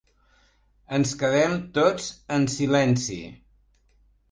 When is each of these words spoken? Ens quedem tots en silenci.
Ens 0.97 1.11
quedem 1.19 1.53
tots 1.77 2.09
en 2.39 2.51
silenci. 2.57 3.21